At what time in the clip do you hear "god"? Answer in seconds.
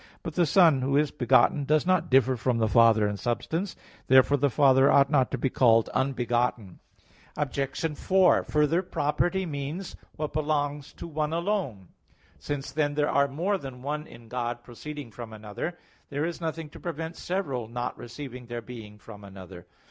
14.27-14.63